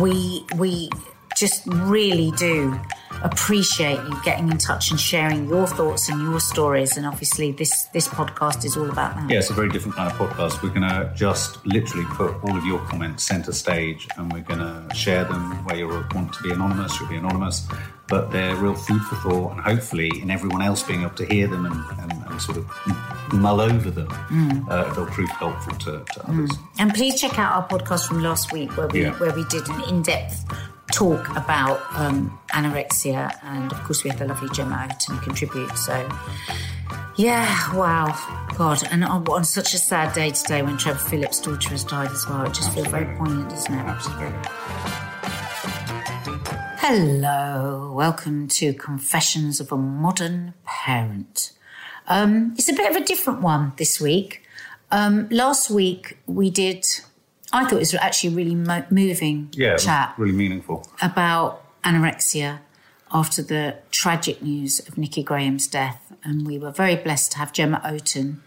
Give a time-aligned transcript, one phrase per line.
[0.00, 0.90] We we
[1.36, 2.78] just really do
[3.26, 6.96] appreciate you getting in touch and sharing your thoughts and your stories.
[6.96, 9.30] And obviously, this this podcast is all about that.
[9.30, 10.62] yeah, it's a very different kind of podcast.
[10.62, 14.60] We're going to just literally put all of your comments center stage and we're going
[14.60, 17.66] to share them where you want to be anonymous, you'll be anonymous.
[18.08, 21.48] But they're real food for thought, and hopefully, in everyone else being able to hear
[21.48, 22.64] them and, and, and sort of
[23.32, 24.06] mull over them,
[24.70, 26.52] uh, they'll prove helpful to, to others.
[26.78, 29.10] And please check out our podcast from last week where we Yeah.
[29.18, 30.44] where we did an in depth
[30.96, 35.76] talk about um, anorexia, and of course we had the lovely Gemma Oaten contribute.
[35.76, 36.08] So.
[37.16, 38.14] Yeah, wow,
[38.56, 42.10] God, and on, on such a sad day today when Trevor Phillips' daughter has died
[42.10, 43.78] as well, it just feels very poignant, doesn't it?
[43.78, 44.50] Absolutely.
[46.78, 51.52] Hello, welcome to Confessions of a Modern Parent.
[52.06, 54.42] Um, it's a bit of a different one this week.
[54.90, 56.86] Um, last week we did,
[57.52, 60.86] I thought it was actually a really mo- moving Yeah, chat really meaningful.
[61.00, 62.58] about anorexia
[63.12, 67.52] after the tragic news of Nikki Graham's death, and we were very blessed to have
[67.52, 68.38] Gemma Oaten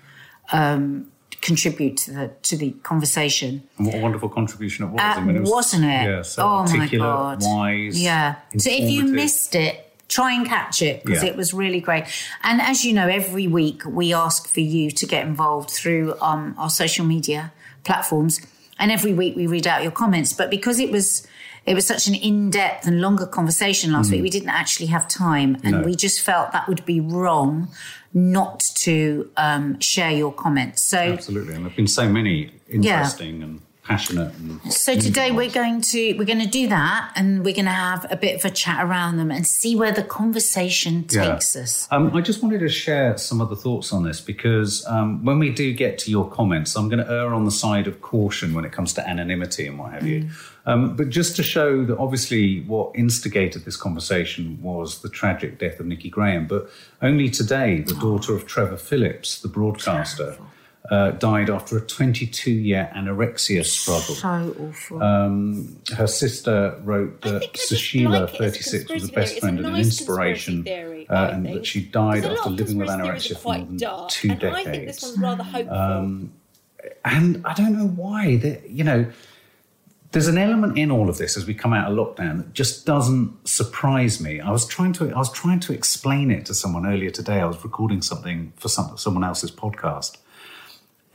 [0.52, 1.11] um,
[1.42, 3.64] contribute to the to the conversation.
[3.77, 5.00] And what a wonderful contribution it was.
[5.00, 5.88] Uh, I mean, it was, wasn't it?
[6.09, 7.42] Yeah, so oh my god!
[7.42, 8.02] wise.
[8.02, 8.36] Yeah.
[8.58, 11.30] So if you missed it, try and catch it because Yeah.
[11.30, 12.03] it was really great.
[12.44, 16.55] And as you know, every week we ask for you to get involved through um,
[16.58, 17.53] our social media
[17.86, 18.42] platforms,
[18.80, 20.33] and every week we read out your comments.
[20.33, 21.27] But because it was
[21.66, 25.55] it was such an in-depth and longer conversation last week, we didn't actually have time,
[25.63, 25.81] and Mm.
[25.81, 25.86] No.
[25.86, 27.67] we just felt that would be wrong
[28.13, 30.81] not to um, share your comments.
[30.81, 30.98] So.
[30.98, 34.32] Absolutely, and there've been so many interesting and passionate.
[34.36, 37.72] And So today we're going to we're going to do that, and we're going to
[37.72, 41.33] have a bit of a chat around them and see where the conversation Yeah.
[41.33, 41.88] takes us.
[41.89, 45.49] Um, I just wanted to share some other thoughts on this because um, when we
[45.52, 48.64] do get to your comments, I'm going to err on the side of caution when
[48.64, 50.30] it comes to anonymity and what have you.
[50.67, 55.80] Um, but just to show that obviously what instigated this conversation was the tragic death
[55.80, 56.45] of Nikki Graham.
[56.45, 56.70] But
[57.02, 60.38] only today, the daughter of Trevor Phillips, the broadcaster,
[60.90, 64.16] uh, died after a 22 year anorexia struggle.
[64.16, 65.04] So awful.
[65.04, 69.32] Um, her sister wrote that think Sushila, like it as a 36, was a best
[69.32, 69.40] theory.
[69.40, 72.54] Friend a and an inspiration, theory, uh, and that she died Because a lot after
[72.54, 74.67] living with anorexia for more than dark, two and decades.
[74.67, 76.30] I think this one's rather hopeful.
[77.04, 78.38] And I don't know why.
[78.38, 79.11] That you know,
[80.11, 82.86] there's an element in all of this as we come out of lockdown that just
[82.86, 84.40] doesn't surprise me.
[84.40, 87.42] I was trying to I was trying to explain it to someone earlier today.
[87.42, 90.17] I was recording something for some, someone else's podcast,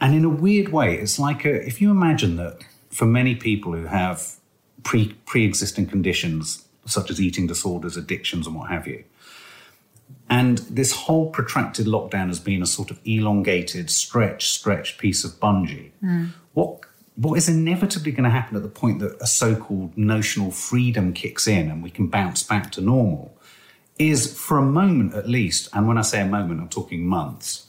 [0.01, 2.59] and in a weird way, it's like a, if you imagine that
[2.91, 4.37] for many people who have
[4.83, 9.05] pre pre-existing conditions such as eating disorders, addictions, and what have you.
[10.29, 15.33] And this whole protracted lockdown has been a sort of elongated, stretch, stretched piece of
[15.33, 15.91] bungee.
[16.01, 16.27] Hmm.
[16.53, 16.81] What
[17.17, 21.47] what is inevitably going to happen at the point that a so-called notional freedom kicks
[21.47, 23.33] in and we can bounce back to normal
[24.01, 27.69] is for a moment at least, and when I say a moment, I'm talking months,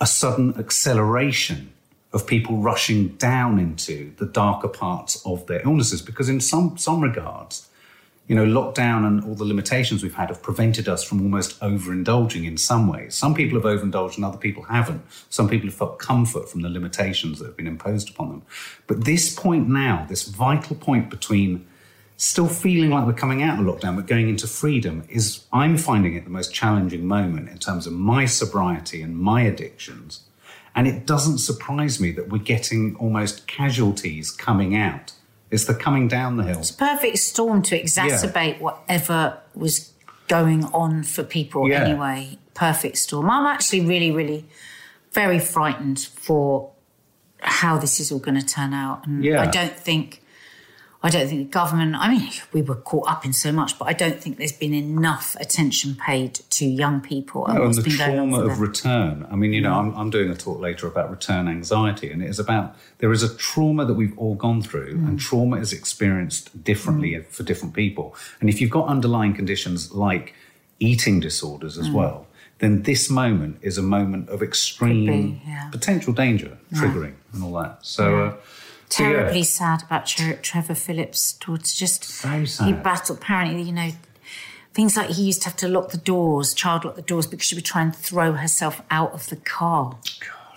[0.00, 1.72] a sudden acceleration
[2.12, 7.00] of people rushing down into the darker parts of their illnesses because in some some
[7.00, 7.68] regards
[8.30, 12.46] you know, lockdown and all the limitations we've had have prevented us from almost overindulging
[12.46, 13.12] in some ways.
[13.12, 15.02] Some people have overindulged and other people haven't.
[15.30, 18.42] Some people have felt comfort from the limitations that have been imposed upon them.
[18.86, 21.66] But this point now, this vital point between
[22.20, 26.14] still feeling like we're coming out of lockdown but going into freedom is, I'm finding
[26.16, 30.20] it the most challenging moment in terms of my sobriety and my addictions.
[30.74, 35.14] And it doesn't surprise me that we're getting almost casualties coming out.
[35.50, 36.58] It's the coming down the hill.
[36.58, 39.90] It's perfect storm to exacerbate whatever was
[40.28, 41.84] going on for people Yeah.
[41.84, 42.38] anyway.
[42.52, 43.30] Perfect storm.
[43.30, 44.44] I'm actually really, really
[45.12, 46.70] very frightened for
[47.40, 49.06] how this is all going to turn out.
[49.06, 49.40] And Yeah.
[49.40, 50.19] I don't think
[51.02, 53.86] I don't think the government, I mean, we were caught up in so much, but
[53.88, 57.80] I don't think there's been enough attention paid to young people and Oh, and the
[57.82, 59.26] been going on trauma of return.
[59.30, 62.28] I mean, you know, I'm, I'm doing a talk later about return anxiety, and it
[62.28, 65.08] is about there is a trauma that we've all gone through, Mm.
[65.08, 68.14] and trauma is experienced differently for different people.
[68.40, 70.34] And if you've got underlying conditions like
[70.80, 71.80] eating disorders Mm.
[71.80, 72.26] as well,
[72.58, 75.70] then this moment is a moment of extreme be, yeah.
[75.70, 77.78] potential danger, triggering, and all that.
[77.80, 78.22] So.
[78.24, 78.34] Uh,
[78.90, 79.44] Terribly yeah.
[79.44, 81.62] sad about Trevor Phillips' daughter.
[81.64, 82.66] Just So sad.
[82.66, 83.18] he battled.
[83.18, 83.90] Apparently, you know,
[84.74, 87.46] things like he used to have to lock the doors, child lock the doors because
[87.46, 89.96] she would try and throw herself out of the car.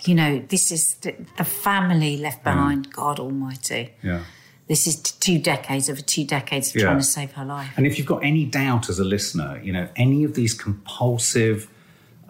[0.04, 2.92] You know, this is the, the family left behind.
[2.92, 3.94] God Almighty.
[4.02, 4.24] Yeah.
[4.68, 6.82] This is two decades over two decades of Yeah.
[6.86, 7.70] trying to save her life.
[7.76, 11.68] And if you've got any doubt as a listener, you know, any of these compulsive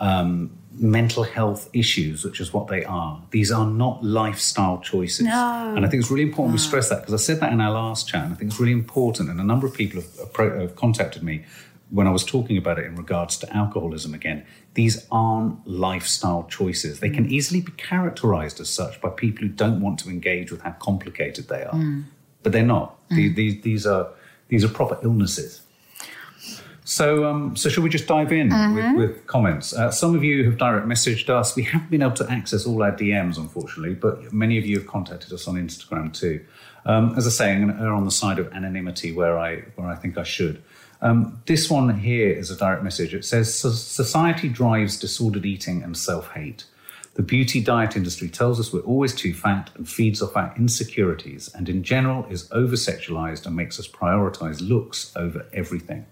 [0.01, 5.27] um, mental health issues, which is what they are, these are not lifestyle choices.
[5.27, 5.75] No.
[5.77, 7.73] And I think it's really important we stress that because I said that in our
[7.73, 9.31] last chat, and I think it's really important.
[9.31, 11.45] And a number of people have, have contacted me
[11.91, 14.45] when I was talking about it in regards to alcoholism again.
[14.75, 17.01] These aren't lifestyle choices.
[17.01, 17.31] They can mm.
[17.31, 21.49] easily be characterized as such by people who don't want to engage with how complicated
[21.49, 21.75] they are.
[21.75, 22.05] Mm.
[22.43, 22.99] But they're not.
[23.11, 23.37] These, mm.
[23.37, 24.09] these, these are
[24.49, 25.63] these are proper illnesses.
[26.85, 29.73] So, um, so should we just dive in with, with comments?
[29.73, 31.57] Uh, some of you have direct messaged us.
[31.57, 34.87] We haven't been able to access all our DMs, unfortunately, but many of you have
[34.87, 36.45] contacted us on Instagram too.
[36.85, 39.63] Um, as I say, I'm going to err on the side of anonymity where I
[39.77, 40.63] where I think I should.
[41.01, 43.15] Um, this one here is a direct message.
[43.15, 46.67] It says society drives disordered eating and self hate.
[47.15, 51.49] The beauty diet industry tells us we're always too fat and feeds off our insecurities,
[51.55, 56.05] and in general is over sexualized and makes us prioritize looks over everything.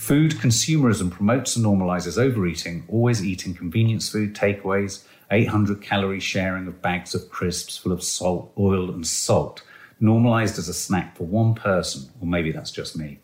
[0.00, 6.80] Food consumerism promotes and normalizes overeating, always eating convenience food, takeaways, 800 calorie sharing of
[6.80, 9.62] bags of crisps full of salt, oil, and salt,
[10.00, 13.18] normalized as a snack for one person, or maybe that's just me.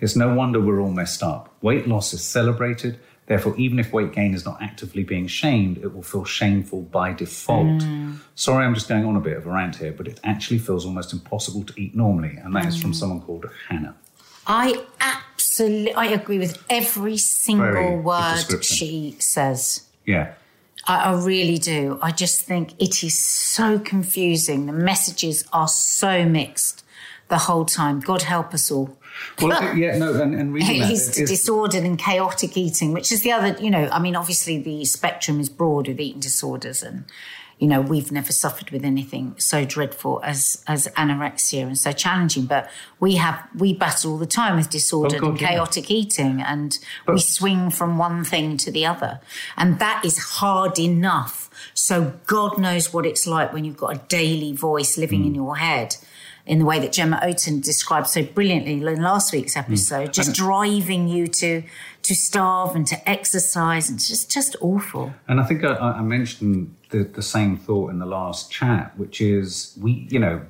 [0.00, 1.54] It's no wonder we're all messed up.
[1.60, 5.94] Weight loss is celebrated, therefore, even if weight gain is not actively being shamed, it
[5.94, 7.82] will feel shameful by default.
[7.82, 8.20] Mm.
[8.36, 10.86] Sorry, I'm just going on a bit of a rant here, but it actually feels
[10.86, 12.96] almost impossible to eat normally, and that is from mm.
[12.96, 13.96] someone called Hannah.
[14.46, 19.86] I absolutely, I agree with every single Very word she says.
[20.04, 20.34] Yeah.
[20.86, 21.98] I, I really do.
[22.02, 24.66] I just think it is so confusing.
[24.66, 26.84] The messages are so mixed
[27.28, 28.00] the whole time.
[28.00, 28.96] God help us all.
[29.40, 33.32] Well, yeah, no, and, and reading that, is- disordered and chaotic eating, which is the
[33.32, 37.04] other, you know, I mean, obviously the spectrum is broad with eating disorders and,
[37.62, 42.44] you know, we've never suffered with anything so dreadful as as anorexia and so challenging.
[42.46, 42.68] But
[42.98, 45.48] we have we battle all the time with disordered God, and yeah.
[45.50, 46.70] chaotic eating and
[47.06, 49.20] we swing from one thing to the other.
[49.56, 51.36] And that is hard enough.
[51.72, 51.94] So
[52.26, 55.26] God knows what it's like when you've got a daily voice living Mm.
[55.28, 55.90] in your head.
[56.44, 60.32] In the way that Gemma Oaten described so brilliantly in last week's episode, just Mm.
[60.32, 61.62] And- driving you to
[62.08, 65.04] to starve and to exercise, and it's just just awful.
[65.28, 69.20] And I think I, I mentioned the, the same thought in the last chat, which
[69.20, 70.42] is we, you know,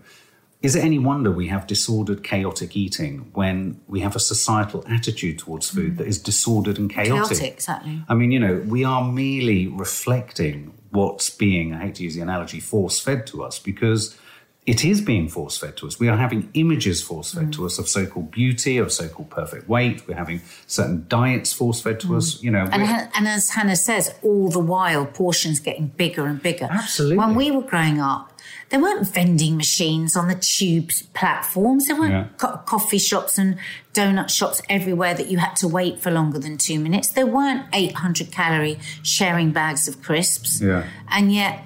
[0.61, 5.39] is it any wonder we have disordered, chaotic eating when we have a societal attitude
[5.39, 5.97] towards food mm.
[5.99, 7.39] that is disordered and chaotic?
[7.39, 8.05] Chaotic, exactly.
[8.09, 12.21] I mean, you know, we are merely reflecting what's being, I hate to use the
[12.21, 14.17] analogy, force fed to us because
[14.65, 15.99] it is being force fed to us.
[15.99, 17.67] We are having images force fed to mm.
[17.67, 20.07] us of so called beauty, of so called perfect weight.
[20.07, 22.17] We're having certain diets force fed to mm.
[22.17, 22.41] us.
[22.43, 26.69] You know, And, and as Hannah says, all the while portions getting bigger and bigger.
[26.71, 27.19] Absolutely.
[27.19, 28.33] When we were growing up,
[28.69, 31.89] there weren't vending machines on the tubes platforms.
[31.89, 32.27] There weren't Yeah.
[32.39, 33.57] co- coffee shops and
[33.93, 37.09] donut shops everywhere that you had to wait for longer than two minutes.
[37.09, 40.61] There weren't 800 calorie sharing bags of crisps.
[40.61, 40.85] Yeah.
[41.11, 41.65] And yet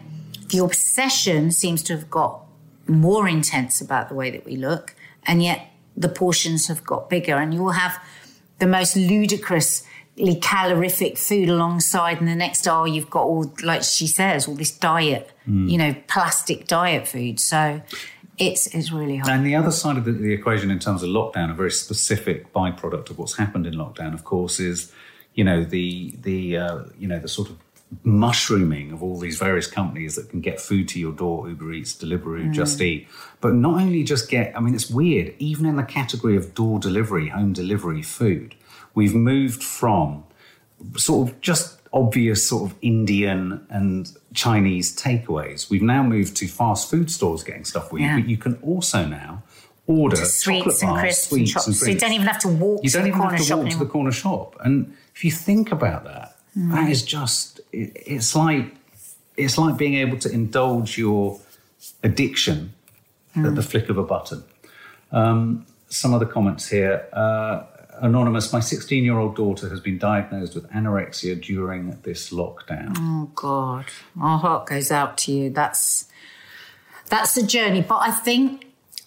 [0.49, 2.46] the obsession seems to have got
[2.89, 4.95] more intense about the way that we look.
[5.27, 7.37] And yet the portions have got bigger.
[7.37, 8.01] And you will have
[8.59, 12.19] the most ludicrously calorific food alongside.
[12.19, 15.95] And the next hour, you've got all, like she says, all this diet, you know,
[16.09, 17.41] plastic diet food.
[17.41, 17.83] So
[18.39, 19.31] it's, it's really hard.
[19.31, 22.53] And the other side of the, the equation in terms of lockdown, a very specific
[22.53, 24.93] byproduct of what's happened in lockdown, of course, is
[25.37, 27.57] you know the the uh, you know the sort of
[28.03, 31.95] mushrooming of all these various companies that can get food to your door, Uber Eats,
[31.95, 32.53] Deliveroo, mm.
[32.53, 33.09] Just Eat,
[33.41, 34.57] but not only just get.
[34.57, 35.35] I mean, it's weird.
[35.39, 38.55] Even in the category of door delivery, home delivery food,
[38.95, 40.25] we've moved from
[40.97, 45.71] sort of just obvious sort of Indian and Chinese takeaways.
[45.71, 48.21] We've now moved to fast food stores getting stuff for you, Yeah.
[48.21, 49.43] but you can also now
[49.87, 51.67] order Sweets and bars, crisps and sweets chops.
[51.69, 53.79] and So you don't even have to walk You don't even have to walk to
[53.79, 54.57] the corner shop.
[54.61, 56.71] And if you think about that, Hmm.
[56.73, 58.75] that is just it, it's like
[59.37, 61.39] it's like being able to indulge your
[62.03, 62.73] addiction
[63.35, 63.45] Hmm.
[63.47, 64.43] at the flick of a button.
[65.13, 67.07] Um, some other comments here.
[67.13, 67.65] Uh,
[68.01, 72.95] Anonymous, my 16 year old daughter has been diagnosed with anorexia during this lockdown.
[72.99, 73.87] Oh God,
[74.21, 75.51] our heart goes out to you.
[75.51, 76.07] That's
[77.11, 77.83] that's the journey.
[77.83, 78.67] But I think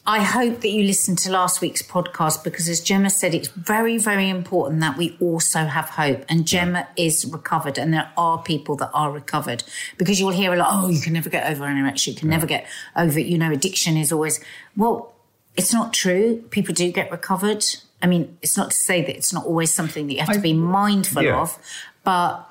[0.10, 4.00] I hope that you listened to last week's podcast because, as Gemma said, it's very,
[4.00, 6.25] very important that we also have hope.
[6.28, 9.63] And Gemma is recovered, and there are people that are recovered
[10.00, 12.48] because you'll hear a lot, oh, you can never get over anorexia, you can never
[12.48, 13.28] get over it.
[13.28, 14.44] You know, addiction is always,
[14.75, 15.13] well,
[15.56, 16.44] it's not true.
[16.50, 17.63] People do get recovered.
[18.01, 20.42] I mean, it's not to say that it's not always something that you have to
[20.42, 21.39] be mindful yeah.
[21.39, 21.56] of,
[22.04, 22.50] but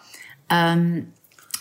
[0.49, 1.12] um,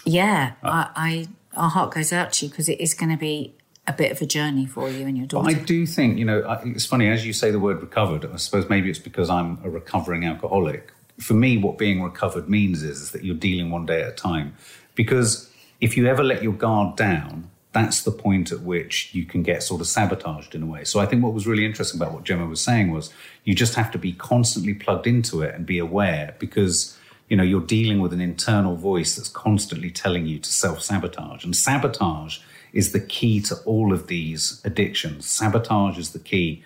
[0.05, 3.55] yeah, I, I our heart goes out to you because it is going to be
[3.87, 5.49] a bit of a journey for you and your But daughter.
[5.49, 8.25] I do think, you know, it's funny as you say the word recovered.
[8.25, 10.91] I suppose maybe it's because I'm a recovering alcoholic.
[11.19, 14.11] For me, what being recovered means is, is that you're dealing one day at a
[14.11, 14.55] time.
[14.93, 19.43] Because if you ever let your guard down, that's the point at which you can
[19.43, 20.83] get sort of sabotaged in a way.
[20.83, 23.13] So I think what was really interesting about what Gemma was saying was
[23.43, 26.97] you just have to be constantly plugged into it and be aware because
[27.29, 31.55] you know you're dealing with an internal voice that's constantly telling you to self-sabotage and
[31.55, 32.39] sabotage
[32.73, 35.27] is the key to all of these addictions.
[35.27, 36.63] Sabotage is the key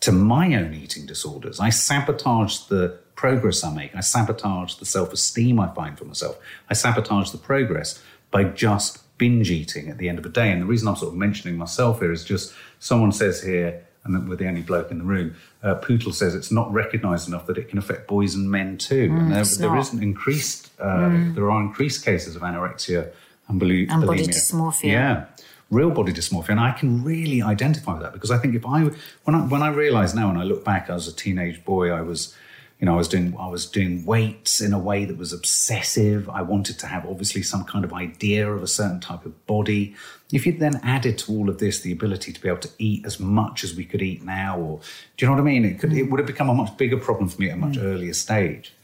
[0.00, 1.60] to my own eating disorders.
[1.60, 3.94] I sabotage the progress i make.
[3.94, 6.38] I sabotage the self-esteem i find for myself.
[6.68, 10.50] I sabotage the progress by just binge eating at the end of the day.
[10.50, 14.28] And the reason i'm sort of mentioning myself here is just someone says here and
[14.28, 15.34] we're the only bloke in the room.
[15.62, 19.08] Uh, Pootle says it's not recognised enough that it can affect boys and men too.
[19.10, 23.10] and there, there an increased, uh, there are increased cases of anorexia
[23.48, 24.92] and, bulu- And body dysmorphia.
[24.92, 25.24] Yeah,
[25.70, 28.90] real body dysmorphia, and I can really identify with that because I think if I
[29.24, 32.02] when I when I realise now and I look back as a teenage boy, I
[32.02, 32.34] was.
[32.80, 36.28] You know, I was doing I was doing weights in a way that was obsessive.
[36.28, 39.94] I wanted to have obviously some kind of idea of a certain type of body.
[40.32, 43.06] If you then added to all of this the ability to be able to eat
[43.06, 44.80] as much as we could eat now, or
[45.16, 45.64] do you know what I mean?
[45.64, 47.78] It could it would have become a much bigger problem for me at a much
[47.78, 48.74] earlier stage.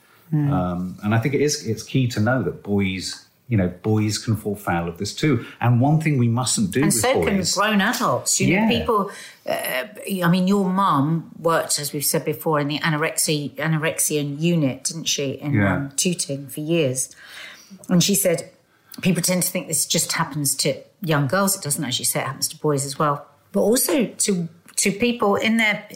[0.52, 4.16] Um, and I think it is it's key to know that boys, you know, boys
[4.16, 5.44] can fall foul of this too.
[5.60, 7.54] And one thing we mustn't do and so boys.
[7.54, 8.40] can grown adults.
[8.40, 9.10] You know, people.
[9.44, 9.86] Uh,
[10.24, 15.06] I mean, your mum worked, as we've said before, in the anorexia anorexian unit, didn't
[15.06, 15.74] she, in Yeah.
[15.74, 17.14] um, Tooting for years?
[17.88, 18.50] And she said
[19.02, 21.56] people tend to think this just happens to young girls.
[21.56, 24.92] It doesn't, as you say, it happens to boys as well, but also to to
[24.92, 25.86] people in their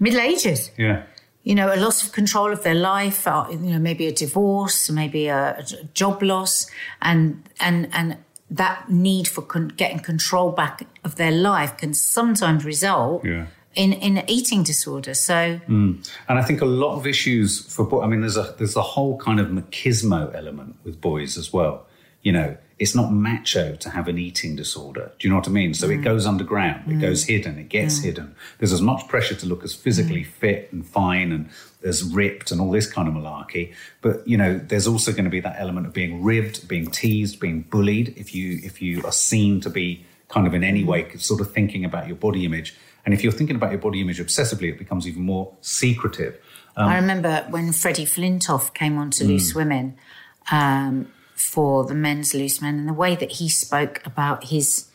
[0.00, 1.02] middle ages yeah.
[1.44, 4.90] You know, a loss of control of their life, uh, you know, maybe a divorce,
[4.90, 6.66] maybe a, a job loss,
[7.00, 8.16] and and and
[8.50, 13.46] that need for con- getting control back of their life can sometimes result Yeah.
[13.74, 15.14] in in eating disorder.
[15.14, 15.34] So
[15.68, 18.04] And I think a lot of issues for boys.
[18.04, 21.86] I mean, there's a there's a whole kind of machismo element with boys as well.
[22.22, 25.12] You know, it's not macho to have an eating disorder.
[25.18, 25.74] Do you know what I mean?
[25.74, 26.04] So it mm.
[26.04, 27.00] goes underground, it mm.
[27.00, 28.34] goes hidden, it gets hidden.
[28.58, 30.26] There's as much pressure to look as physically mm.
[30.26, 31.48] fit and fine and
[31.84, 33.72] as ripped and all this kind of malarkey.
[34.00, 37.38] But you know, there's also going to be that element of being ribbed, being teased,
[37.38, 38.14] being bullied.
[38.16, 41.52] If you if you are seen to be kind of in any way sort of
[41.52, 42.74] thinking about your body image.
[43.04, 46.38] And if you're thinking about your body image obsessively, it becomes even more secretive.
[46.76, 49.96] I um, remember when Freddie Flintoff came on to Loose Women
[50.50, 51.12] um,
[51.42, 54.88] for the men's Loose Men, and the way that he spoke about his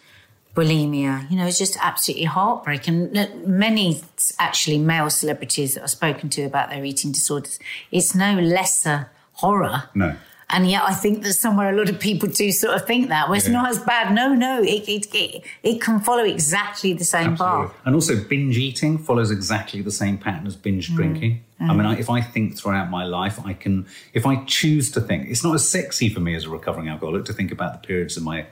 [0.56, 3.12] bulimia, you know, it's just absolutely heartbreaking.
[3.46, 4.01] Many
[4.39, 7.60] actually male celebrities that I've spoken to about their eating disorders,
[7.92, 9.84] it's no lesser horror.
[9.94, 10.16] No.
[10.50, 13.27] And yet, I think that somewhere a lot of people do sort of think that.
[13.27, 13.54] Well, it's Yeah.
[13.54, 14.13] not as bad.
[14.13, 17.68] No, no, it, it, it, it can follow exactly the same Absolutely.
[17.68, 17.75] path.
[17.84, 20.96] And also, binge eating follows exactly the same pattern as binge mm.
[20.96, 21.44] drinking.
[21.60, 21.77] I mm.
[21.77, 25.27] mean, I, if I think throughout my life, I can, if I choose to think,
[25.27, 28.16] it's not as sexy for me as a recovering alcoholic to think about the periods
[28.16, 28.46] of my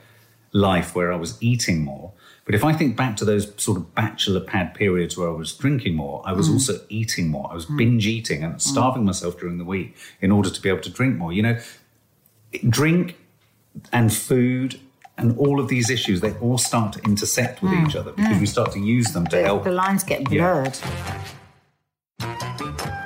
[0.51, 2.11] life where I was eating more.
[2.45, 5.53] But if I think back to those sort of bachelor pad periods where I was
[5.53, 6.53] drinking more, I was mm.
[6.53, 7.49] also eating more.
[7.51, 10.81] I was binge eating and starving myself during the week in order to be able
[10.81, 11.33] to drink more.
[11.33, 11.59] You know,
[12.59, 13.17] drink
[13.91, 14.79] and food
[15.17, 18.37] and all of these issues, they all start to intersect with each mm, other because
[18.37, 18.49] we mm.
[18.49, 19.63] start to use them to help.
[19.63, 20.63] the lines get Yeah.
[20.63, 20.77] blurred.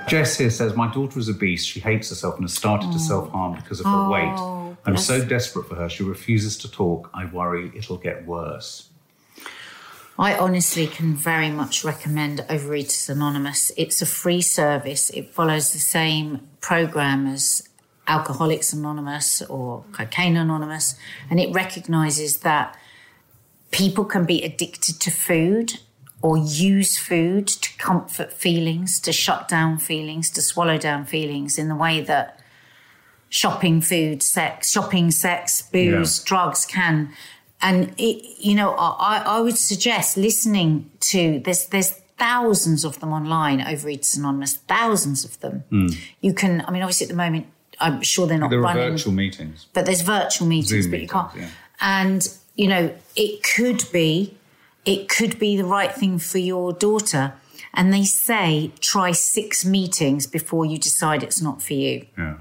[0.08, 1.64] Jess here says, My daughter is obese.
[1.64, 3.02] She hates herself and has started to mm.
[3.02, 4.76] self harm because of her Oh, weight.
[4.86, 5.06] I'm bless.
[5.06, 5.88] so desperate for her.
[5.88, 7.12] She refuses to talk.
[7.14, 8.90] I worry it'll get worse.
[10.18, 13.72] I honestly can very much recommend Overeaters Anonymous.
[13.78, 15.10] It's a free service.
[15.12, 17.69] It follows the same program as
[18.10, 20.96] Alcoholics Anonymous or Cocaine Anonymous,
[21.30, 22.76] and it recognizes that
[23.72, 25.80] people can be addicted to food
[26.22, 31.70] or use food to comfort feelings, to shut down feelings, to swallow down feelings in
[31.70, 32.40] the way that
[33.30, 36.24] shopping, food, sex, shopping, sex, booze, Yeah.
[36.26, 37.14] drugs can.
[37.62, 43.14] And it, you know, I, I would suggest listening to there's there's thousands of them
[43.14, 43.62] online.
[43.62, 45.64] over Overeaters Anonymous, thousands of them.
[45.70, 45.88] Hmm.
[46.22, 46.64] You can.
[46.68, 47.48] I mean, obviously at the moment,
[47.80, 48.62] I'm sure they're not Hmm.
[48.62, 49.68] There are virtual meetings.
[49.74, 51.34] but there's virtual meetings, Zoom but you can't.
[51.36, 54.36] meetings, And you know, it could be,
[54.86, 57.34] it could be the right thing for your daughter.
[57.74, 62.06] And they say try six meetings before you decide it's not for you.
[62.18, 62.38] Yeah.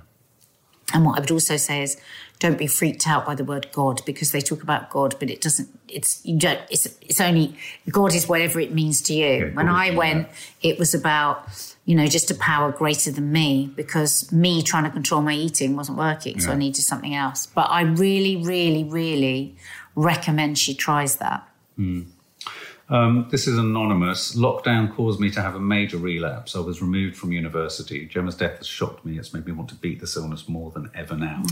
[0.95, 1.99] And what I would also say is,
[2.39, 5.41] don't be freaked out by the word God because they talk about God, but it
[5.41, 5.69] doesn't.
[5.89, 6.61] It's you don't.
[6.71, 7.57] It's it's only
[7.91, 9.47] God is whatever it means to you.
[9.47, 10.29] Yeah, when I went,
[10.63, 11.49] it was about
[11.89, 15.75] you know just a power greater than me because me trying to control my eating
[15.75, 17.47] wasn't working, so I needed something else.
[17.47, 19.57] But I really, really, really
[19.95, 21.49] recommend she tries that.
[21.77, 22.03] Hmm.
[22.91, 24.35] Um, this is anonymous.
[24.35, 26.57] Lockdown caused me to have a major relapse.
[26.57, 28.07] I was removed from university.
[28.07, 29.19] Gemma's death has shocked me.
[29.19, 31.43] It's made me want to beat this illness more than ever now.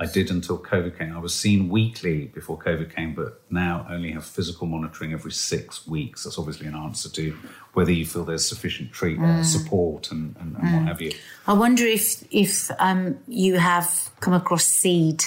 [0.00, 1.16] I did until COVID came.
[1.16, 5.86] I was seen weekly before COVID came, but now only have physical monitoring every six
[5.86, 6.24] weeks.
[6.24, 7.36] That's obviously an answer to
[7.74, 11.12] whether you feel there's sufficient treat, uh, support and, and, and what have you.
[11.46, 15.22] I wonder if if um, you have come across Seed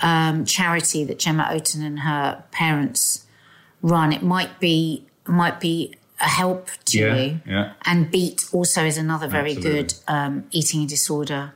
[0.00, 3.25] um, charity that Gemma Oaten and her parents
[3.94, 4.12] run.
[4.12, 7.40] It might be might be a help to Yeah, you.
[7.46, 7.72] yeah.
[7.84, 9.82] And Beat also is another very Absolutely.
[9.82, 11.52] good um, eating disorder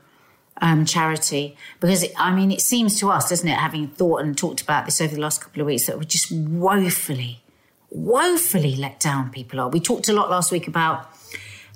[0.66, 4.37] um, charity because it, I mean it seems to us, doesn't it, having thought and
[4.37, 7.40] talked about this over the last couple of weeks, that we're just woefully,
[7.90, 9.68] woefully let down people are.
[9.68, 11.08] We talked a lot last week about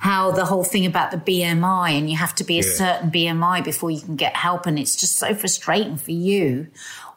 [0.01, 2.73] how the whole thing about the BMI and you have to be a Yeah.
[2.85, 6.67] certain BMI before you can get help, and it's just so frustrating for you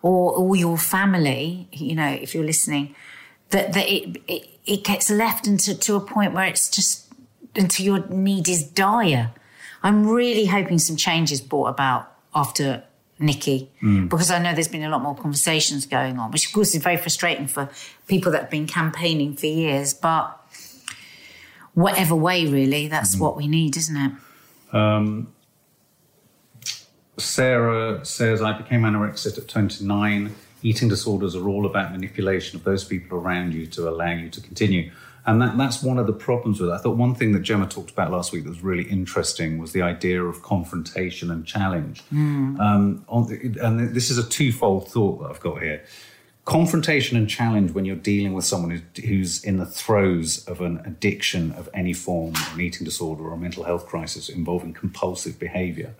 [0.01, 1.67] or or your family.
[1.73, 2.95] You know, if you're listening,
[3.49, 7.07] that that it it, it gets left into to a point where it's just
[7.55, 9.31] until your need is dire.
[9.83, 12.83] I'm really hoping some change is brought about after
[13.19, 14.07] Nikki, hmm.
[14.07, 16.83] because I know there's been a lot more conversations going on, which of course is
[16.83, 17.69] very frustrating for
[18.07, 19.93] people that have been campaigning for years.
[19.93, 20.39] But
[21.73, 23.21] whatever way, really, that's hmm.
[23.21, 24.75] what we need, isn't it?
[24.75, 25.33] Um,
[27.17, 30.35] Sarah says, I became anorexic at 29.
[30.63, 34.41] Eating disorders are all about manipulation of those people around you to allow you to
[34.41, 34.91] continue.
[35.27, 36.73] And that, that's one of the problems with it.
[36.73, 39.73] I thought one thing that Gemma talked about last week that was really interesting was
[39.73, 42.01] the idea of confrontation and challenge.
[42.61, 45.83] Um, on the, and this is a twofold thought that I've got here.
[46.45, 50.81] Confrontation and challenge when you're dealing with someone who's, who's in the throes of an
[50.85, 55.37] addiction of any form, or an eating disorder or a mental health crisis involving compulsive
[55.37, 55.93] behavior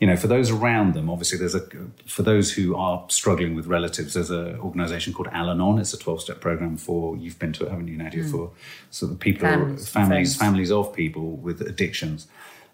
[0.00, 1.62] you know, for those around them, obviously, there's a
[2.06, 5.78] for those who are struggling with relatives, there's an organisation called Al-Anon.
[5.78, 8.24] It's a 12-step program for you've been to it, haven't you, Nadia?
[8.24, 8.50] For
[8.90, 12.28] sort of people, Families, families, families of people with addictions.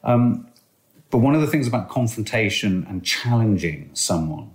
[0.04, 0.46] Um,
[1.10, 4.54] but one of the things about confrontation and challenging someone,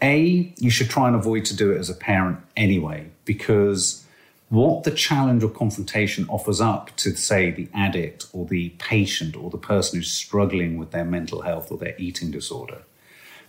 [0.00, 4.05] a you should try and avoid to do it as a parent anyway, because
[4.48, 9.50] what the challenge or confrontation offers up to, say, the addict or the patient or
[9.50, 12.82] the person who's struggling with their mental health or their eating disorder,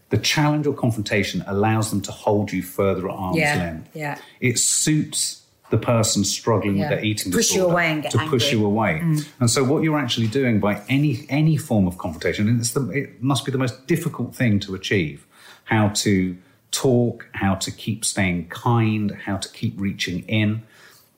[0.10, 3.90] the challenge or confrontation allows them to hold you further at arm's Yeah, length.
[3.94, 4.18] yeah.
[4.40, 6.84] It suits the person struggling Yeah.
[6.84, 9.02] with their eating Push you away and get to push you away.
[9.04, 9.28] Mm.
[9.42, 12.88] And so, what you're actually doing by any any form of confrontation, and it's the,
[12.90, 15.28] it must be the most difficult thing to achieve,
[15.66, 16.38] how to
[16.72, 20.64] talk, how to keep staying kind, how to keep reaching in,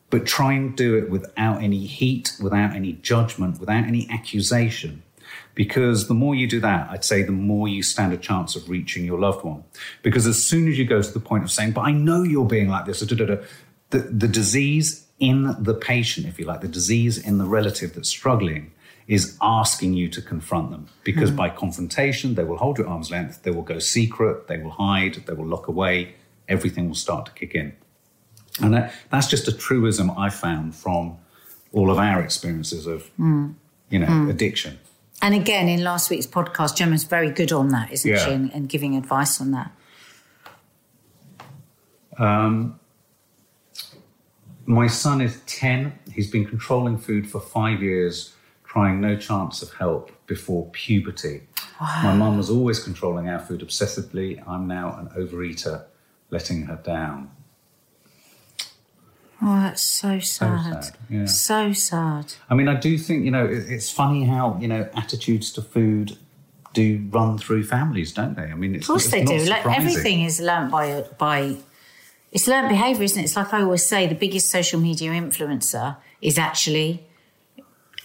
[0.09, 5.03] but try and do it without any heat, without any judgment, without any accusation.
[5.53, 8.69] Because the more you do that, I'd say the more you stand a chance of
[8.69, 9.63] reaching your loved one.
[10.01, 12.45] Because as soon as you go to the point of saying, but I know you're
[12.45, 13.45] being like this, the,
[13.89, 18.71] the disease in the patient, if you like, the disease in the relative that's struggling
[19.07, 20.87] is asking you to confront them.
[21.03, 21.35] Because hmm.
[21.35, 24.71] by confrontation, they will hold you at arm's length, they will go secret, they will
[24.71, 26.15] hide, they will lock away,
[26.47, 27.75] everything will start to kick in.
[28.61, 31.17] And that, that's just a truism I found from
[31.71, 34.79] all of our experiences of, you know, addiction.
[35.21, 38.17] And again, in last week's podcast, Gemma's very good on that, isn't Yeah.
[38.25, 38.31] she?
[38.31, 39.71] And, and giving advice on that.
[42.17, 42.79] Um,
[44.65, 45.97] My son is 10.
[46.13, 48.33] He's been controlling food for five years,
[48.65, 51.41] trying no chance of help before puberty.
[51.81, 54.45] My mum was always controlling our food obsessively.
[54.47, 55.85] I'm now an overeater,
[56.29, 57.31] letting her down.
[59.41, 60.83] Oh, that's so sad.
[60.83, 61.25] sad, yeah.
[61.25, 62.33] So sad.
[62.49, 66.17] I mean, I do think, you know, it's funny how, you know, attitudes to food
[66.73, 68.43] do run through families, don't they?
[68.43, 69.37] I mean, it's, Of course they do.
[69.45, 71.57] Like everything is learnt by by.
[72.31, 73.23] It's learnt behaviour, isn't it?
[73.23, 77.03] It's like I always say, the biggest social media influencer is actually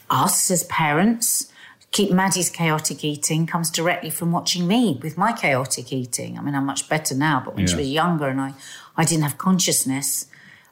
[0.08, 1.50] us as parents.
[1.90, 6.38] Keep Maddie's chaotic eating comes directly from watching me with my chaotic eating.
[6.38, 8.54] I mean, I'm much better now, but when she was younger and I,
[8.96, 10.26] I didn't have consciousness,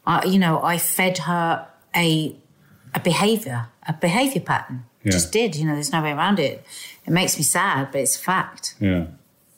[0.07, 2.37] I, you know, I fed her a
[2.95, 4.85] a behaviour, a behaviour pattern.
[5.05, 5.12] Yeah.
[5.12, 5.57] Just did.
[5.57, 6.65] You know, there's no way around it.
[7.07, 8.75] It makes me sad, but it's a fact.
[8.81, 9.07] Yeah.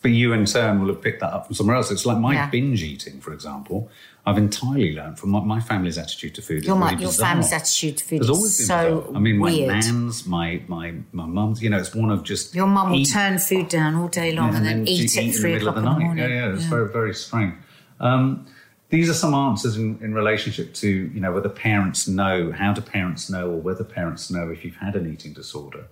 [0.03, 1.91] but you in turn will have picked that up from somewhere else.
[1.91, 2.51] It's like my Yeah.
[2.51, 3.89] binge eating, for example.
[4.27, 6.59] I've entirely learned from my, my family's attitude to food.
[6.59, 9.17] is Your, really your family's attitude to food There's is always been so bizarre.
[9.17, 9.69] I mean, my weird.
[9.69, 11.63] nan's, my my my mum's.
[11.63, 14.51] You know, it's one of just Your mum will turn food down all day long
[14.51, 15.99] yeah, and, then, eat she at in three the middle o'clock of the in the
[16.01, 16.05] night.
[16.07, 16.31] morning.
[16.31, 17.55] Yeah, yeah, it's very very strange.
[18.01, 18.47] Um,
[18.91, 22.81] these are some answers in, in relationship to you know whether parents know how do
[22.81, 25.87] parents know or whether parents know if you've had an eating disorder.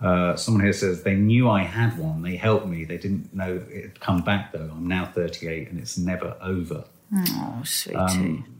[0.00, 2.22] Uh, someone here says they knew I had one.
[2.22, 2.84] They helped me.
[2.84, 4.70] They didn't know it had come back though.
[4.70, 6.84] I'm now 38 and it's never over.
[7.14, 7.96] Oh, sweetie.
[7.98, 8.54] Um,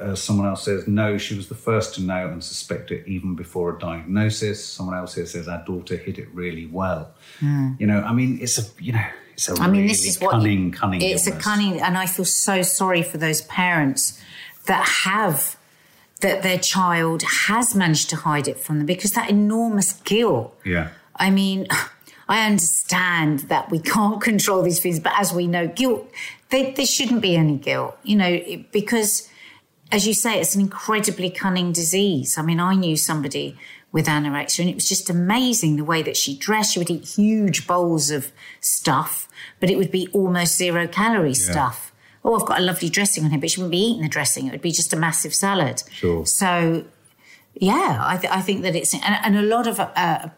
[0.00, 1.18] Uh, someone else says no.
[1.18, 4.64] She was the first to know and suspect it even before a diagnosis.
[4.64, 7.10] Someone else here says our daughter hid it really well.
[7.78, 9.04] You know, I mean, it's a you know,
[9.48, 9.62] it's a.
[9.62, 11.02] I mean, really this is what cunning, cunning.
[11.02, 14.20] It's a cunning, and I feel so sorry for those parents
[14.66, 15.56] that have
[16.20, 20.54] that their child has managed to hide it from them because that enormous guilt.
[20.64, 20.90] Yeah.
[21.16, 21.66] I mean,
[22.28, 26.10] I understand that we can't control these things, but as we know, guilt,
[26.50, 28.40] there shouldn't be any guilt, you know,
[28.72, 29.28] because
[29.90, 32.38] as you say, it's an incredibly cunning disease.
[32.38, 33.56] I mean, I knew somebody
[33.92, 36.74] with anorexia, and it was just amazing the way that she dressed.
[36.74, 39.28] She would eat huge bowls of stuff,
[39.60, 41.92] but it would be almost zero calorie stuff.
[42.24, 44.46] Oh, I've got a lovely dressing on here, but she wouldn't be eating the dressing.
[44.46, 45.82] It would be just a massive salad.
[45.90, 46.26] Sure.
[46.26, 46.84] So,
[47.54, 50.28] yeah, I, th- I think that it's and, and a lot of uh,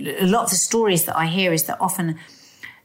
[0.00, 2.18] a lot of the stories that I hear is that often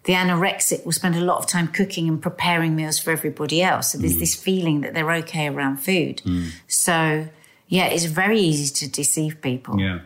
[0.06, 3.92] the anorexic will spend a lot of time cooking and preparing meals for everybody else.
[3.92, 6.22] So there's this feeling that they're okay around food.
[6.68, 7.28] So
[7.68, 9.80] yeah, it's very easy to deceive people.
[9.80, 10.00] Yeah.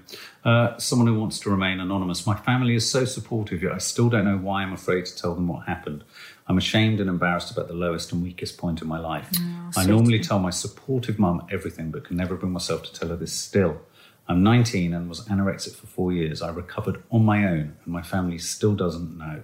[0.46, 2.28] Uh, someone who wants to remain anonymous.
[2.28, 5.34] My family is so supportive, yet I still don't know why I'm afraid to tell
[5.34, 6.04] them what happened.
[6.48, 9.28] I'm ashamed and embarrassed about the lowest and weakest point in my life.
[9.76, 13.16] I normally tell my supportive mum everything, but can never bring myself to tell her
[13.16, 13.82] this still.
[14.28, 16.44] I'm 19 and was anorexic for four years.
[16.44, 19.44] I recovered on my own, and my family still doesn't know.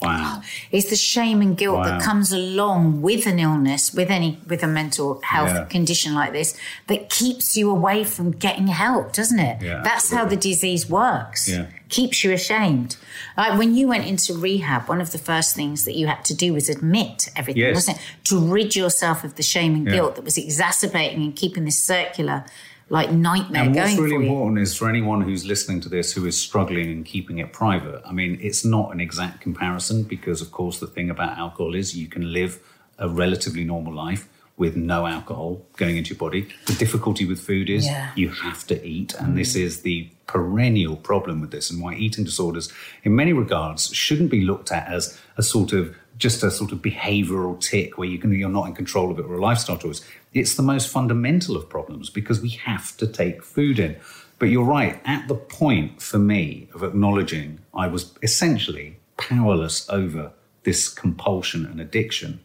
[0.00, 0.42] Wow.
[0.70, 4.66] It's the shame and guilt that comes along with an illness, with any with a
[4.66, 5.64] mental health Yeah.
[5.64, 6.54] condition like this,
[6.88, 9.62] that keeps you away from getting help, doesn't it?
[9.62, 11.48] Yeah, That's how the disease works.
[11.48, 11.66] Yeah.
[11.88, 12.96] Keeps you ashamed.
[13.38, 16.34] Like when you went into rehab, one of the first things that you had to
[16.34, 17.74] do was admit everything, Yes.
[17.74, 18.02] wasn't it?
[18.24, 22.44] To rid yourself of the shame and guilt that was exacerbating and keeping this circular
[22.88, 26.40] like nightmare And what's really important is for anyone who's listening to this who is
[26.40, 28.00] struggling and keeping it private.
[28.06, 31.96] I mean, it's not an exact comparison because, of course, the thing about alcohol is
[31.96, 32.60] you can live
[32.98, 36.48] a relatively normal life with no alcohol going into your body.
[36.66, 38.10] The difficulty with food is Yeah.
[38.16, 42.24] you have to eat, and this is the perennial problem with this, and why eating
[42.24, 42.72] disorders,
[43.04, 46.78] in many regards, shouldn't be looked at as a sort of just a sort of
[46.78, 50.06] behavioral tick where you can, you're not in control of it or a lifestyle choice.
[50.32, 53.96] It's the most fundamental of problems because we have to take food in.
[54.38, 60.32] But you're right, at the point for me of acknowledging I was essentially powerless over
[60.62, 62.40] this compulsion and addiction,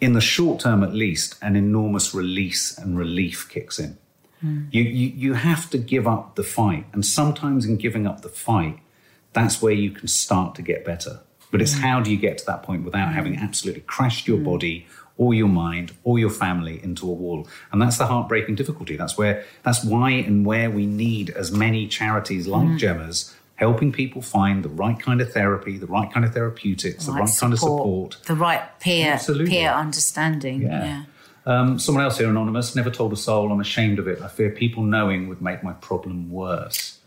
[0.00, 3.98] in the short term at least, an enormous release and relief kicks in.
[4.40, 4.66] Hmm.
[4.70, 6.86] You, you, you have to give up the fight.
[6.92, 8.78] And sometimes in giving up the fight,
[9.32, 11.20] that's where you can start to get better.
[11.50, 11.80] But it's mm.
[11.80, 13.42] how do you get to that point without having mm.
[13.42, 14.44] absolutely crashed your mm.
[14.44, 17.48] body or your mind or your family into a wall?
[17.72, 18.96] And that's the heartbreaking difficulty.
[18.96, 24.22] That's where that's why and where we need as many charities like Gemma's helping people
[24.22, 27.58] find the right kind of therapy, the right kind of therapeutics, the right, kind of
[27.58, 28.16] support.
[28.26, 29.50] the right peer Absolutely.
[29.50, 30.62] peer understanding.
[30.62, 30.84] Yeah.
[30.84, 31.04] yeah.
[31.44, 33.50] Um, someone else here, anonymous, never told a soul.
[33.50, 34.20] I'm ashamed of it.
[34.20, 36.97] I fear people knowing would make my problem worse.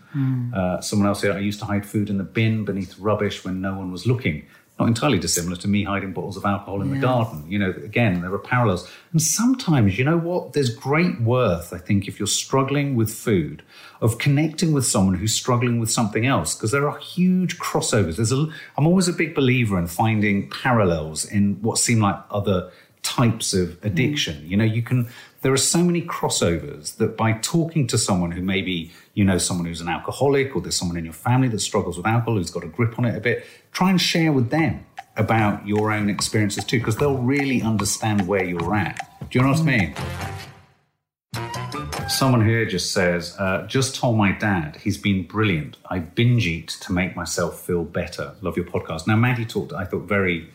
[0.54, 3.62] Uh, someone else here, I used to hide food in the bin beneath rubbish when
[3.62, 4.46] no one was looking.
[4.80, 7.44] Not entirely dissimilar to me hiding bottles of alcohol in the garden.
[7.48, 8.90] You know, again, there are parallels.
[9.12, 10.54] And sometimes, you know what?
[10.54, 13.62] There's great worth, I think, if you're struggling with food,
[14.00, 18.16] of connecting with someone who's struggling with something else, because there are huge crossovers.
[18.16, 22.72] There's a, I'm always a big believer in finding parallels in what seem like other
[23.04, 24.44] types of addiction.
[24.48, 25.10] You know, you can,
[25.42, 29.66] there are so many crossovers that by talking to someone who maybe, you know, someone
[29.66, 32.64] who's an alcoholic or there's someone in your family that struggles with alcohol who's got
[32.64, 34.86] a grip on it a bit, try and share with them
[35.18, 39.10] about your own experiences too, because they'll really understand where you're at.
[39.30, 39.96] Do you know what I mean?
[42.08, 45.78] Someone here just says, uh, just told my dad he's been brilliant.
[45.90, 48.36] I binge eat to make myself feel better.
[48.42, 49.08] Love your podcast.
[49.08, 50.50] Now, Maddie talked, I thought, very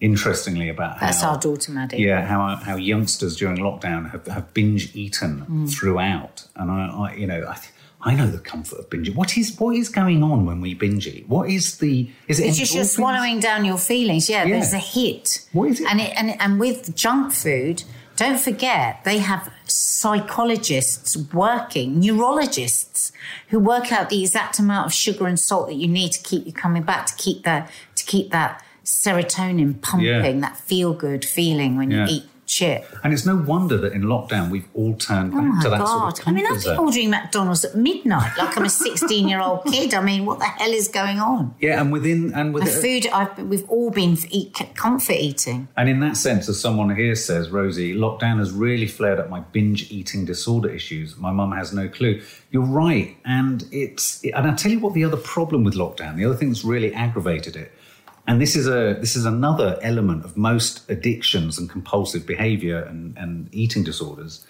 [0.00, 1.30] interestingly about That's how.
[1.30, 1.98] our daughter, Maddie.
[1.98, 5.70] Yeah, how how youngsters during lockdown have, have binge eaten Mm.
[5.72, 9.14] throughout, and I, I you know, I, th- I know the comfort of binge.
[9.14, 11.28] What is what is going on when we binge eat?
[11.28, 12.46] What is the is it?
[12.46, 14.28] It's just you're swallowing down your feelings.
[14.30, 14.54] Yeah, Yeah.
[14.60, 15.46] there's a hit.
[15.52, 15.86] What is it?
[15.90, 17.84] And, it, and and with junk food,
[18.16, 23.12] don't forget they have psychologists working, neurologists
[23.48, 26.46] who work out the exact amount of sugar and salt that you need to keep
[26.46, 30.40] you coming back to keep the to keep that serotonin pumping, Yeah.
[30.40, 32.06] that feel good feeling when Yeah.
[32.08, 32.84] you eat shit.
[33.04, 35.70] And it's no wonder that in lockdown we've all turned oh back Oh my to
[35.70, 35.86] that God.
[36.16, 39.40] sort of I mean, I've been ordering McDonald's at midnight like I'm a 16 year
[39.40, 39.94] old kid.
[39.94, 41.54] I mean, what the hell is going on?
[41.60, 45.68] Yeah, and within and The within, food, I've, we've all been eat, comfort eating.
[45.76, 49.40] And in that sense, as someone here says, Rosie, lockdown has really flared up my
[49.52, 51.16] binge eating disorder issues.
[51.16, 52.20] My mum has no clue.
[52.50, 56.24] You're right, and it's and I'll tell you what the other problem with lockdown, the
[56.24, 57.70] other thing that's really aggravated it,
[58.30, 63.18] and this is a this is another element of most addictions and compulsive behaviour and,
[63.22, 64.46] and eating disorders,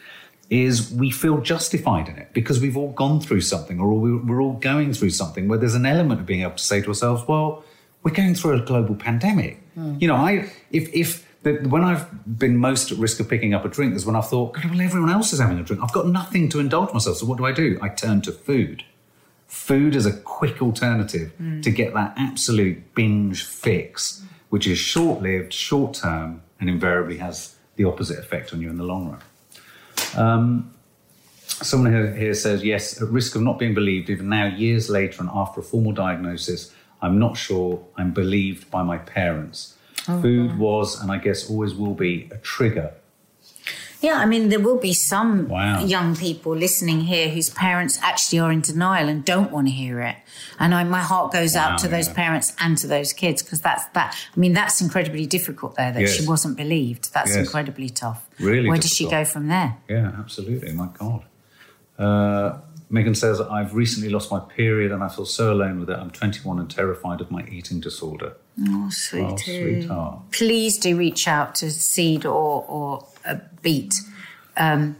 [0.51, 4.43] is we feel justified in it because we've all gone through something or we- we're
[4.43, 7.23] all going through something where there's an element of being able to say to ourselves,
[7.27, 7.65] well,
[8.03, 9.55] we're going through a global pandemic.
[9.75, 9.95] Hmm.
[10.01, 10.31] You know, I
[10.79, 12.05] if if the, when I've
[12.45, 14.81] been most at risk of picking up a drink is when I've thought, God, well,
[14.83, 15.83] everyone else is having a drink.
[15.83, 17.17] I've got nothing to indulge myself.
[17.17, 17.79] So what do I do?
[17.81, 18.85] I turn to food.
[19.51, 21.33] Food is a quick alternative
[21.63, 27.57] to get that absolute binge fix, which is short lived, short term, and invariably has
[27.75, 29.21] the opposite effect on you in the long run.
[30.17, 30.75] Um,
[31.49, 35.21] someone here, here says, yes, at risk of not being believed, even now, years later,
[35.21, 39.75] and after a formal diagnosis, I'm not sure I'm believed by my parents.
[40.23, 42.95] Food was, and I guess always will be, a trigger.
[44.01, 45.85] Yeah, I mean, there will be some Wow.
[45.85, 50.01] young people listening here whose parents actually are in denial and don't want to hear
[50.01, 50.17] it.
[50.59, 53.61] And I, my heart goes Wow, out to those parents and to those kids because
[53.61, 54.17] that's that.
[54.35, 56.15] I mean, that's incredibly difficult there that Yes.
[56.17, 57.13] she wasn't believed.
[57.13, 57.45] That's Yes.
[57.45, 58.27] incredibly tough.
[58.39, 59.77] Really Where does she go from there?
[59.89, 60.73] Yeah, absolutely.
[60.73, 61.23] My God.
[61.99, 62.59] Uh,
[62.89, 65.99] Megan says, I've recently lost my period and I feel so alone with it.
[65.99, 68.33] I'm 21 and terrified of my eating disorder.
[68.67, 69.81] Oh, Oh, sweetie.
[69.81, 70.19] sweetheart.
[70.33, 73.95] Please do reach out to Seed or or a Beat.
[74.57, 74.97] Um,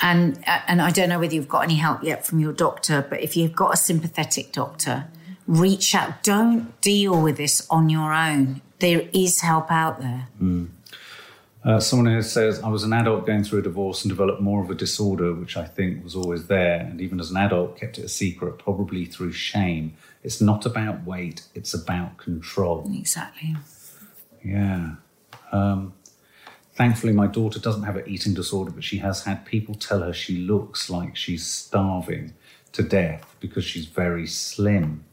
[0.00, 3.20] and and I don't know whether you've got any help yet from your doctor, but
[3.20, 5.06] if you've got a sympathetic doctor,
[5.46, 6.22] reach out.
[6.22, 8.60] Don't deal with this on your own.
[8.80, 10.28] There is help out there.
[11.64, 14.62] Uh, someone here says, I was an adult going through a divorce and developed more
[14.62, 16.80] of a disorder, which I think was always there.
[16.80, 19.96] And even as an adult, kept it a secret, probably through shame.
[20.22, 22.90] It's not about weight, it's about control.
[22.94, 23.56] Exactly.
[24.44, 24.96] Yeah.
[25.52, 25.94] Um,
[26.74, 30.12] thankfully, my daughter doesn't have an eating disorder, but she has had people tell her
[30.12, 32.34] she looks like she's starving
[32.72, 35.04] to death because she's very slim.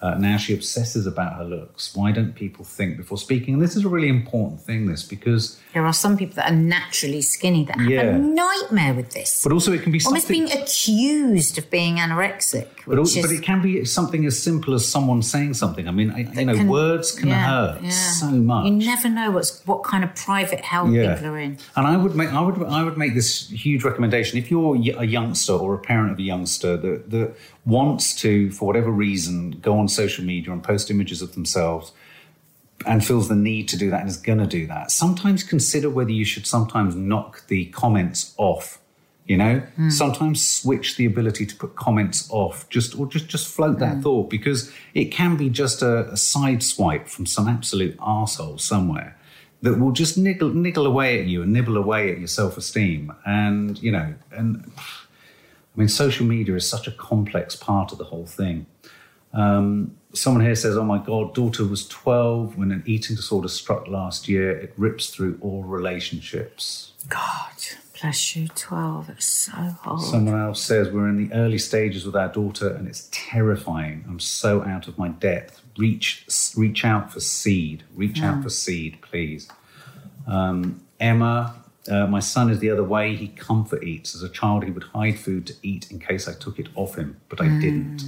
[0.00, 1.94] Uh, now she obsesses about her looks.
[1.94, 3.54] Why don't people think before speaking?
[3.54, 6.54] And this is a really important thing, this, because, There are some people that are
[6.56, 8.00] naturally skinny that have Yeah.
[8.16, 9.40] a nightmare with this.
[9.44, 10.46] but also it can be Almost something.
[10.46, 12.81] being accused of being anorexic.
[12.86, 15.86] But, also, is, but it can be something as simple as someone saying something.
[15.86, 17.90] I mean, I, you know, can- words can yeah, hurt yeah.
[17.90, 18.66] so much.
[18.66, 21.58] You never know what's what kind of private hell people are in.
[21.76, 25.06] And I would make I would I would make this huge recommendation if you're a
[25.06, 29.78] youngster or a parent of a youngster that that wants to for whatever reason go
[29.78, 31.92] on social media and post images of themselves
[32.86, 34.90] and feels the need to do that and is going to do that.
[34.90, 38.80] Sometimes consider whether you should sometimes knock the comments off.
[39.28, 39.88] You know, Hmm.
[39.88, 44.00] sometimes switch the ability to put comments off, just or just just float that Hmm.
[44.02, 49.16] thought because it can be just a, a side swipe from some absolute arsehole somewhere
[49.62, 53.12] that will just niggle niggle away at you and nibble away at your self esteem.
[53.24, 58.04] And you know, and I mean, social media is such a complex part of the
[58.04, 58.66] whole thing.
[59.32, 63.86] Um, someone here says, "Oh my God, daughter was 12 when an eating disorder struck
[63.88, 64.50] last year.
[64.50, 67.51] It rips through all relationships." God,
[68.02, 69.10] bless you, 12.
[69.10, 70.02] It's so hard.
[70.02, 74.04] Someone else says, We're in the early stages with our daughter and it's terrifying.
[74.08, 75.62] I'm so out of my depth.
[75.78, 77.84] Reach, reach out for seed.
[77.94, 79.48] Reach out for seed, please.
[80.26, 81.54] Um, Emma,
[81.88, 83.16] uh, my son is the other way.
[83.16, 84.14] He comfort eats.
[84.14, 86.96] As a child, he would hide food to eat in case I took it off
[86.96, 88.02] him, but I didn't.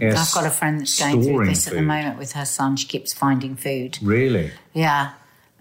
[0.00, 2.76] Yes, I've got a friend that's going through this at the moment with her son.
[2.76, 3.98] She keeps finding food.
[4.00, 4.52] Really?
[4.72, 5.12] Yeah.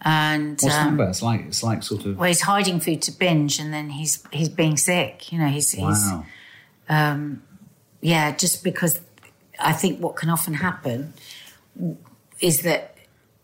[0.06, 1.10] And What's that um, about?
[1.10, 2.18] It's like, it's like sort of.
[2.18, 5.32] well, he's hiding food to binge and then he's he's being sick.
[5.32, 6.26] You know, he's, he's Wow.
[8.02, 9.00] yeah, just because
[9.60, 11.14] I think what can often happen
[12.42, 12.90] is that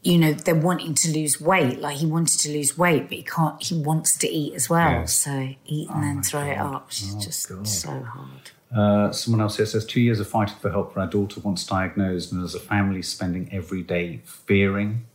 [0.04, 1.80] you know they're wanting to lose weight.
[1.80, 3.62] Like he wanted to lose weight, but he can't.
[3.64, 4.92] He wants to eat as well.
[4.92, 5.16] Yes.
[5.16, 6.88] So eat and then throw it up.
[6.90, 7.68] It's Oh, just God.
[7.68, 8.52] so hard.
[8.76, 11.66] Uh, someone else here says two years of fighting for help for our daughter once
[11.66, 15.06] diagnosed, and as a family spending every day fearing.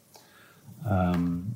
[0.88, 1.55] Um,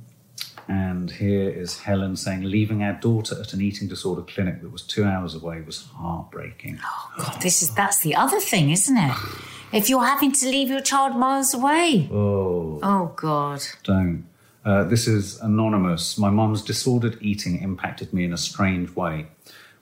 [0.69, 4.83] and here is Helen saying, leaving our daughter at an eating disorder clinic that was
[4.83, 6.79] two hours away was heartbreaking.
[6.85, 9.17] Oh God, this is that's the other thing, isn't it?
[9.73, 12.09] If you're having to leave your child miles away.
[12.13, 13.63] Oh, Oh God.
[13.83, 14.27] don't.
[14.65, 16.19] Uh, this is anonymous.
[16.19, 19.29] My mum's disordered eating impacted me in a strange way.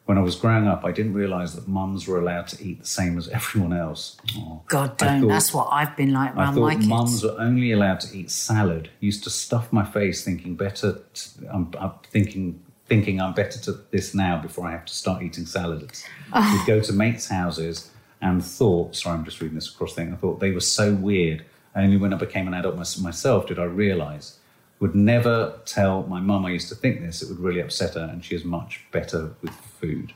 [0.06, 2.86] When I was growing up, I didn't realise that mums were allowed to eat the
[2.86, 4.16] same as everyone else.
[4.38, 4.62] Oh.
[4.68, 5.20] God, don't.
[5.22, 6.86] thought- That's what I've been like around my kids.
[6.86, 8.88] mums were only allowed to eat salad.
[9.00, 11.00] Used to stuff my face, thinking better.
[11.12, 15.20] T- I'm, I'm thinking thinking I'm better to this now before I have to start
[15.22, 16.04] eating salads.
[16.32, 16.56] Oh.
[16.66, 17.90] We'd go to mates' houses
[18.22, 18.94] and thought.
[18.94, 20.12] Sorry, I'm just reading this across thing.
[20.12, 21.44] I thought they were so weird.
[21.74, 24.35] Only when I became an adult myself did I realise.
[24.80, 27.22] Would never tell my mum I used to think this.
[27.22, 30.12] It would really upset her, and she is much better with food.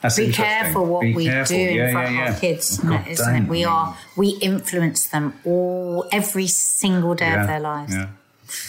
[0.00, 0.22] That's Hmm.
[0.26, 1.56] Be careful what Be we careful.
[1.56, 2.34] do in front yeah, of yeah.
[2.34, 3.08] our kids, Oh, isn't it?
[3.12, 3.48] Isn't it?
[3.48, 7.94] We are we influence them all every single day of their lives.
[7.94, 8.08] Yeah.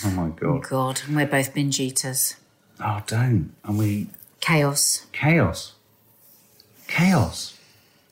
[0.06, 0.64] Oh my god.
[0.70, 2.36] God, and we're both binge eaters.
[2.80, 3.54] Oh, don't.
[3.64, 4.08] And we
[4.42, 5.06] Chaos.
[5.14, 5.74] chaos,
[6.88, 7.55] chaos.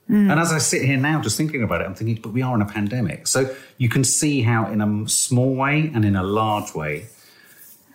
[0.07, 0.29] Hmm.
[0.29, 2.53] And as I sit here now, just thinking about it, I'm thinking, but we are
[2.55, 6.23] in a pandemic, so you can see how, in a small way and in a
[6.23, 7.07] large way,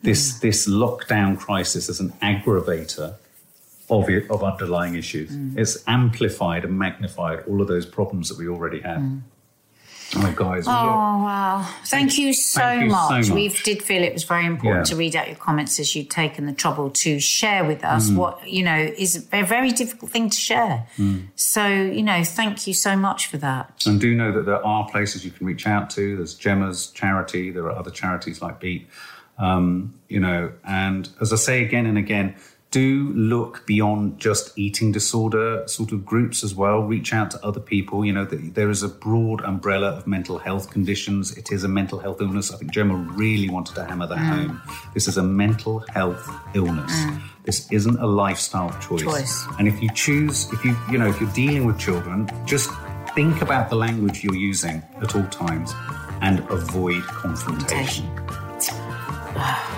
[0.02, 0.46] this Hmm.
[0.46, 3.14] this lockdown crisis is an aggravator
[3.90, 5.30] of it, of underlying issues.
[5.30, 5.58] Hmm.
[5.58, 9.22] It's amplified and magnified all of those problems that we already had.
[10.16, 10.64] Oh, guys.
[10.66, 11.68] Oh wow!
[11.84, 13.28] Thank you so, Thank you so much.
[13.28, 13.30] much.
[13.30, 14.90] We did feel it was very important Yeah.
[14.90, 18.48] to read out your comments as you'd taken the trouble to share with us what
[18.48, 20.86] you know is a very difficult thing to share.
[21.36, 23.82] So you know, thank you so much for that.
[23.86, 26.16] And do know that there are places you can reach out to.
[26.16, 27.50] There's Gemma's charity.
[27.50, 28.88] There are other charities like Beat.
[29.38, 32.34] Um, you know, and as I say again and again,
[32.70, 36.80] do look beyond just eating disorder sort of groups as well.
[36.80, 38.04] Reach out to other people.
[38.04, 41.36] You know, th- there is a broad umbrella of mental health conditions.
[41.36, 42.52] It is a mental health illness.
[42.52, 44.28] I think Gemma really wanted to hammer that mm.
[44.28, 44.62] home.
[44.92, 46.92] This is a mental health illness.
[46.92, 47.22] Mm.
[47.44, 49.02] This isn't a lifestyle choice.
[49.02, 49.46] Choice.
[49.58, 52.70] And if you choose, if you, you know, if you're dealing with children, just
[53.14, 55.72] think about the language you're using at all times
[56.20, 58.06] and avoid confrontation.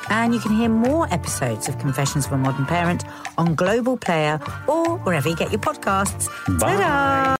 [0.11, 3.05] And you can hear more episodes of Confessions of a Modern Parent
[3.37, 6.27] on Global Player or wherever you get your podcasts.
[6.59, 6.75] Bye.
[6.75, 7.21] Ta-da!